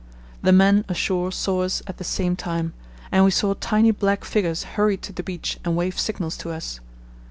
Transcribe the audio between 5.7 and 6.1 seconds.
wave